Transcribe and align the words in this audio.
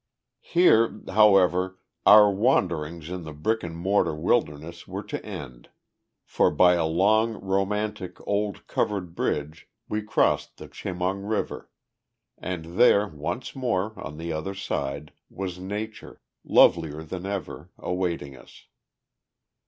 Here, 0.41 0.99
however, 1.09 1.77
our 2.07 2.31
wanderings 2.31 3.11
in 3.11 3.21
the 3.21 3.33
brick 3.35 3.61
and 3.61 3.77
mortar 3.77 4.15
wilderness 4.15 4.87
were 4.87 5.03
to 5.03 5.23
end, 5.23 5.69
for 6.25 6.49
by 6.49 6.73
a 6.73 6.87
long, 6.87 7.35
romantic, 7.39 8.17
old, 8.27 8.65
covered 8.65 9.13
bridge 9.13 9.69
we 9.87 10.01
crossed 10.01 10.57
the 10.57 10.67
Chemung 10.67 11.21
River, 11.21 11.69
and 12.35 12.79
there 12.79 13.07
once 13.09 13.55
more, 13.55 13.93
on 13.95 14.17
the 14.17 14.33
other 14.33 14.55
side, 14.55 15.13
was 15.29 15.59
Nature, 15.59 16.19
lovelier 16.43 17.03
than 17.03 17.27
ever, 17.27 17.69
awaiting 17.77 18.35
us. 18.35 18.65